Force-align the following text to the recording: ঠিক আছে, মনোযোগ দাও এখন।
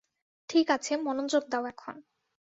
ঠিক 0.49 0.67
আছে, 0.71 0.93
মনোযোগ 1.01 1.43
দাও 1.49 1.63
এখন। 1.65 1.95